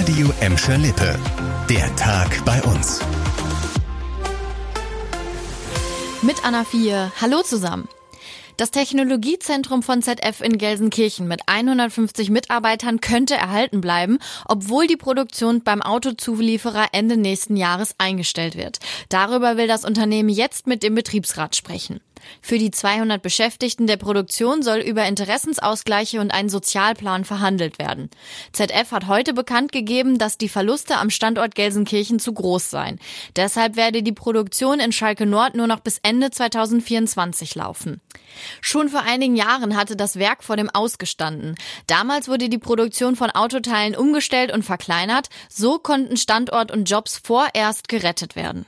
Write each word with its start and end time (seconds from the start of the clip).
Radio 0.00 0.32
Emscher 0.40 0.78
Lippe. 0.78 1.14
Der 1.68 1.94
Tag 1.96 2.42
bei 2.46 2.62
uns. 2.62 3.00
Mit 6.22 6.42
Anna 6.42 6.64
4. 6.64 7.12
Hallo 7.20 7.42
zusammen. 7.42 7.86
Das 8.56 8.70
Technologiezentrum 8.70 9.82
von 9.82 10.00
ZF 10.00 10.40
in 10.40 10.56
Gelsenkirchen 10.56 11.28
mit 11.28 11.42
150 11.44 12.30
Mitarbeitern 12.30 13.02
könnte 13.02 13.34
erhalten 13.34 13.82
bleiben, 13.82 14.20
obwohl 14.46 14.86
die 14.86 14.96
Produktion 14.96 15.62
beim 15.64 15.82
Autozulieferer 15.82 16.88
Ende 16.92 17.18
nächsten 17.18 17.58
Jahres 17.58 17.94
eingestellt 17.98 18.56
wird. 18.56 18.78
Darüber 19.10 19.58
will 19.58 19.68
das 19.68 19.84
Unternehmen 19.84 20.30
jetzt 20.30 20.66
mit 20.66 20.82
dem 20.82 20.94
Betriebsrat 20.94 21.56
sprechen. 21.56 22.00
Für 22.42 22.58
die 22.58 22.70
200 22.70 23.22
Beschäftigten 23.22 23.86
der 23.86 23.96
Produktion 23.96 24.62
soll 24.62 24.78
über 24.78 25.04
Interessensausgleiche 25.06 26.20
und 26.20 26.30
einen 26.30 26.48
Sozialplan 26.48 27.24
verhandelt 27.24 27.78
werden. 27.78 28.10
ZF 28.52 28.92
hat 28.92 29.06
heute 29.06 29.34
bekannt 29.34 29.72
gegeben, 29.72 30.18
dass 30.18 30.38
die 30.38 30.48
Verluste 30.48 30.96
am 30.96 31.10
Standort 31.10 31.54
Gelsenkirchen 31.54 32.18
zu 32.18 32.32
groß 32.32 32.70
seien. 32.70 32.98
Deshalb 33.36 33.76
werde 33.76 34.02
die 34.02 34.12
Produktion 34.12 34.80
in 34.80 34.92
Schalke 34.92 35.26
Nord 35.26 35.54
nur 35.54 35.66
noch 35.66 35.80
bis 35.80 35.98
Ende 36.02 36.30
2024 36.30 37.54
laufen. 37.54 38.00
Schon 38.60 38.88
vor 38.88 39.02
einigen 39.02 39.36
Jahren 39.36 39.76
hatte 39.76 39.96
das 39.96 40.18
Werk 40.18 40.44
vor 40.44 40.56
dem 40.56 40.70
Ausgestanden. 40.70 41.56
Damals 41.86 42.28
wurde 42.28 42.48
die 42.48 42.58
Produktion 42.58 43.16
von 43.16 43.30
Autoteilen 43.30 43.96
umgestellt 43.96 44.52
und 44.52 44.64
verkleinert. 44.64 45.28
So 45.48 45.78
konnten 45.78 46.16
Standort 46.16 46.70
und 46.70 46.88
Jobs 46.88 47.20
vorerst 47.22 47.88
gerettet 47.88 48.36
werden. 48.36 48.66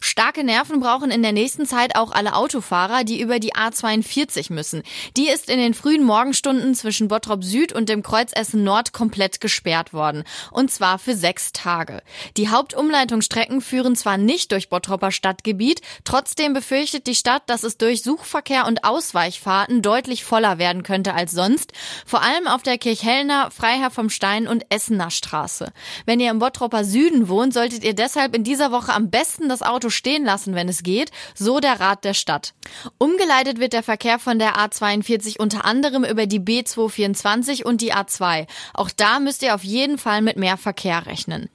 Starke 0.00 0.44
Nerven 0.44 0.80
brauchen 0.80 1.10
in 1.10 1.22
der 1.22 1.32
nächsten 1.32 1.66
Zeit 1.66 1.96
auch 1.96 2.12
alle 2.12 2.34
Autofahrer, 2.34 3.04
die 3.04 3.20
über 3.20 3.38
die 3.38 3.54
A42 3.54 4.52
müssen. 4.52 4.82
Die 5.16 5.28
ist 5.28 5.50
in 5.50 5.58
den 5.58 5.74
frühen 5.74 6.04
Morgenstunden 6.04 6.74
zwischen 6.74 7.08
Bottrop 7.08 7.44
Süd 7.44 7.72
und 7.72 7.88
dem 7.88 8.02
Kreuz 8.02 8.32
Essen 8.34 8.64
Nord 8.64 8.92
komplett 8.92 9.40
gesperrt 9.40 9.92
worden. 9.92 10.24
Und 10.50 10.70
zwar 10.70 10.98
für 10.98 11.14
sechs 11.14 11.52
Tage. 11.52 12.02
Die 12.36 12.48
Hauptumleitungsstrecken 12.48 13.60
führen 13.60 13.96
zwar 13.96 14.18
nicht 14.18 14.52
durch 14.52 14.68
Bottropper 14.68 15.10
Stadtgebiet, 15.10 15.80
trotzdem 16.04 16.52
befürchtet 16.52 17.06
die 17.06 17.14
Stadt, 17.14 17.42
dass 17.46 17.62
es 17.62 17.78
durch 17.78 18.02
Suchverkehr 18.02 18.66
und 18.66 18.84
Ausweichfahrten 18.84 19.82
deutlich 19.82 20.24
voller 20.24 20.58
werden 20.58 20.82
könnte 20.82 21.14
als 21.14 21.32
sonst. 21.32 21.72
Vor 22.06 22.22
allem 22.22 22.46
auf 22.46 22.62
der 22.62 22.78
Kirchhellner, 22.78 23.50
Freiherr 23.50 23.90
vom 23.90 24.10
Stein 24.10 24.46
und 24.46 24.64
Essener 24.68 25.10
Straße. 25.10 25.72
Wenn 26.06 26.20
ihr 26.20 26.30
im 26.30 26.38
Bottropper 26.38 26.84
Süden 26.84 27.28
wohnt, 27.28 27.54
solltet 27.54 27.84
ihr 27.84 27.94
deshalb 27.94 28.34
in 28.34 28.44
dieser 28.44 28.72
Woche 28.72 28.92
am 28.92 29.10
besten 29.10 29.48
das 29.48 29.62
Auto 29.64 29.90
stehen 29.90 30.24
lassen, 30.24 30.54
wenn 30.54 30.68
es 30.68 30.82
geht, 30.82 31.10
so 31.34 31.60
der 31.60 31.80
Rat 31.80 32.04
der 32.04 32.14
Stadt. 32.14 32.54
Umgeleitet 32.98 33.58
wird 33.58 33.72
der 33.72 33.82
Verkehr 33.82 34.18
von 34.18 34.38
der 34.38 34.56
A42 34.56 35.38
unter 35.38 35.64
anderem 35.64 36.04
über 36.04 36.26
die 36.26 36.40
B224 36.40 37.64
und 37.64 37.80
die 37.80 37.94
A2. 37.94 38.46
Auch 38.72 38.90
da 38.90 39.20
müsst 39.20 39.42
ihr 39.42 39.54
auf 39.54 39.64
jeden 39.64 39.98
Fall 39.98 40.22
mit 40.22 40.36
mehr 40.36 40.56
Verkehr 40.56 41.06
rechnen. 41.06 41.48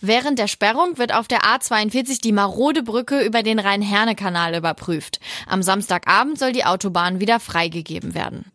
Während 0.00 0.38
der 0.38 0.48
Sperrung 0.48 0.98
wird 0.98 1.14
auf 1.14 1.28
der 1.28 1.42
A42 1.42 2.20
die 2.20 2.32
marode 2.32 2.82
Brücke 2.82 3.22
über 3.22 3.42
den 3.42 3.58
Rhein-Herne-Kanal 3.58 4.54
überprüft. 4.54 5.20
Am 5.46 5.62
Samstagabend 5.62 6.38
soll 6.38 6.52
die 6.52 6.64
Autobahn 6.64 7.20
wieder 7.20 7.40
freigegeben 7.40 8.14
werden. 8.14 8.52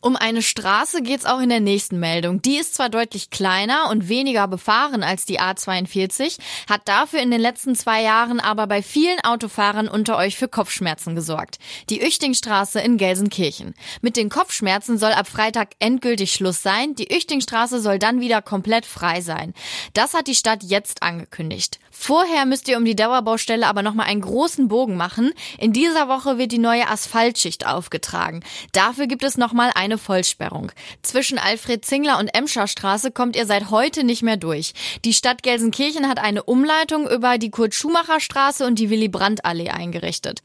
Um 0.00 0.16
eine 0.16 0.42
Straße 0.42 1.02
geht's 1.02 1.24
auch 1.24 1.40
in 1.40 1.48
der 1.48 1.60
nächsten 1.60 1.98
Meldung. 1.98 2.42
Die 2.42 2.56
ist 2.56 2.74
zwar 2.74 2.88
deutlich 2.88 3.30
kleiner 3.30 3.90
und 3.90 4.08
weniger 4.08 4.48
befahren 4.48 5.02
als 5.02 5.24
die 5.24 5.40
A42, 5.40 6.38
hat 6.68 6.82
dafür 6.86 7.20
in 7.20 7.30
den 7.30 7.40
letzten 7.40 7.74
zwei 7.74 8.02
Jahren 8.02 8.40
aber 8.40 8.66
bei 8.66 8.82
vielen 8.82 9.20
Autofahrern 9.20 9.88
unter 9.88 10.16
euch 10.16 10.36
für 10.36 10.48
Kopfschmerzen 10.48 11.14
gesorgt. 11.14 11.58
Die 11.88 12.04
Üchtingstraße 12.04 12.80
in 12.80 12.96
Gelsenkirchen. 12.96 13.74
Mit 14.00 14.16
den 14.16 14.28
Kopfschmerzen 14.28 14.98
soll 14.98 15.12
ab 15.12 15.28
Freitag 15.28 15.70
endgültig 15.78 16.32
Schluss 16.32 16.62
sein. 16.62 16.94
Die 16.94 17.12
Üchtingstraße 17.14 17.80
soll 17.80 17.98
dann 17.98 18.20
wieder 18.20 18.42
komplett 18.42 18.86
frei 18.86 19.20
sein. 19.20 19.54
Das 19.94 20.14
hat 20.14 20.26
die 20.26 20.34
Stadt 20.34 20.62
jetzt 20.62 21.02
angekündigt. 21.02 21.78
Vorher 21.90 22.46
müsst 22.46 22.66
ihr 22.68 22.78
um 22.78 22.84
die 22.86 22.96
Dauerbaustelle 22.96 23.66
aber 23.66 23.82
nochmal 23.82 24.06
einen 24.06 24.22
großen 24.22 24.68
Bogen 24.68 24.96
machen. 24.96 25.32
In 25.58 25.72
dieser 25.72 26.08
Woche 26.08 26.38
wird 26.38 26.50
die 26.50 26.58
neue 26.58 26.88
Asphaltschicht 26.88 27.66
aufgetragen. 27.66 28.42
Dafür 28.72 29.06
gibt 29.06 29.22
es 29.22 29.36
nochmal 29.50 29.72
eine 29.74 29.98
Vollsperrung. 29.98 30.70
Zwischen 31.02 31.36
Alfred 31.36 31.84
Zingler 31.84 32.20
und 32.20 32.28
Emscher 32.28 32.68
Straße 32.68 33.10
kommt 33.10 33.34
ihr 33.34 33.46
seit 33.46 33.70
heute 33.70 34.04
nicht 34.04 34.22
mehr 34.22 34.36
durch. 34.36 34.74
Die 35.04 35.12
Stadt 35.12 35.42
Gelsenkirchen 35.42 36.08
hat 36.08 36.20
eine 36.20 36.44
Umleitung 36.44 37.10
über 37.10 37.36
die 37.36 37.50
Kurt-Schumacher 37.50 38.20
Straße 38.20 38.64
und 38.64 38.78
die 38.78 38.90
Willy-Brandt-Allee 38.90 39.70
eingerichtet. 39.70 40.42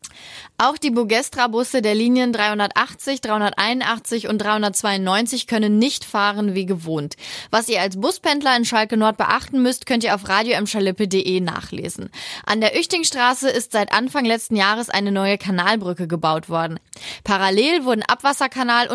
Auch 0.57 0.77
die 0.77 0.89
Bogestra-Busse 0.89 1.83
der 1.83 1.93
Linien 1.93 2.33
380, 2.33 3.21
381 3.21 4.27
und 4.27 4.39
392 4.39 5.45
können 5.45 5.77
nicht 5.77 6.03
fahren 6.03 6.55
wie 6.55 6.65
gewohnt. 6.65 7.15
Was 7.51 7.69
ihr 7.69 7.81
als 7.81 7.99
Buspendler 7.99 8.57
in 8.57 8.65
Schalke 8.65 8.97
Nord 8.97 9.17
beachten 9.17 9.61
müsst, 9.61 9.85
könnt 9.85 10.03
ihr 10.03 10.15
auf 10.15 10.27
radioemschalippe.de 10.27 11.41
nachlesen. 11.41 12.09
An 12.43 12.59
der 12.59 12.75
Üchtingstraße 12.75 13.49
ist 13.49 13.71
seit 13.71 13.93
Anfang 13.93 14.25
letzten 14.25 14.55
Jahres 14.55 14.89
eine 14.89 15.11
neue 15.11 15.37
Kanalbrücke 15.37 16.07
gebaut 16.07 16.49
worden. 16.49 16.79
Parallel 17.23 17.85
wurden 17.85 18.01
Abwasserkanal 18.01 18.87
und 18.87 18.94